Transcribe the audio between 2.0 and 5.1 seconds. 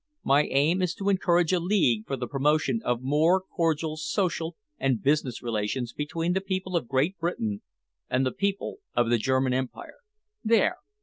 for the promotion of more cordial social and